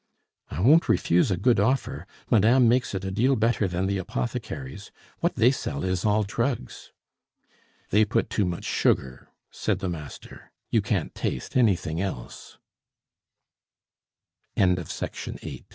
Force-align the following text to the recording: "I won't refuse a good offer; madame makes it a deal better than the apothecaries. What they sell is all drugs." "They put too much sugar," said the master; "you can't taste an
"I 0.49 0.61
won't 0.61 0.89
refuse 0.89 1.29
a 1.29 1.37
good 1.37 1.59
offer; 1.59 2.07
madame 2.31 2.67
makes 2.67 2.95
it 2.95 3.05
a 3.05 3.11
deal 3.11 3.35
better 3.35 3.67
than 3.67 3.85
the 3.85 3.99
apothecaries. 3.99 4.89
What 5.19 5.35
they 5.35 5.51
sell 5.51 5.83
is 5.83 6.03
all 6.03 6.23
drugs." 6.23 6.91
"They 7.91 8.03
put 8.03 8.27
too 8.31 8.43
much 8.45 8.65
sugar," 8.65 9.29
said 9.51 9.77
the 9.77 9.89
master; 9.89 10.51
"you 10.71 10.81
can't 10.81 11.13
taste 11.13 11.55
an 11.55 11.67